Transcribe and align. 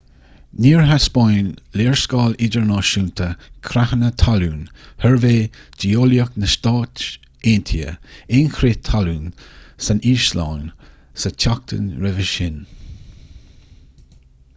níor 0.65 0.83
thaispeáin 0.91 1.49
léarscáil 1.81 2.31
idirnáisiúnta 2.47 3.27
creathanna 3.67 4.09
talún 4.23 4.63
shuirbhé 5.03 5.33
geolaíoch 5.85 6.31
na 6.45 6.49
stát 6.55 7.03
aontaithe 7.51 7.93
aon 8.39 8.49
chrith 8.57 8.81
talún 8.91 9.29
san 9.89 10.03
íoslainn 10.17 10.69
sa 11.25 11.35
tseachtain 11.39 11.93
roimhe 12.05 12.27
sin 12.35 12.59